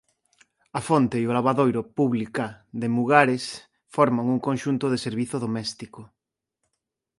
[0.79, 2.45] A fonte e o lavadoiro pública
[2.81, 3.45] de Mugares
[3.95, 6.01] forman un conxunto de servizo doméstico.